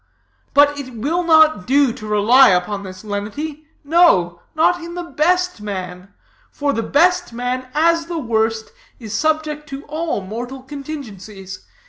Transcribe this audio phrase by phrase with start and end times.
[0.55, 5.61] But it will not do to rely upon this lenity, no, not in the best
[5.61, 6.11] man;
[6.49, 11.67] for the best man, as the worst, is subject to all mortal contingencies.